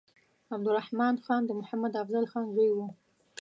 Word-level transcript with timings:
عبدالرحمن 0.55 1.15
خان 1.25 1.41
د 1.45 1.51
محمد 1.59 1.93
افضل 2.03 2.25
خان 2.31 2.45
زوی 2.55 2.69
وو. 2.73 2.87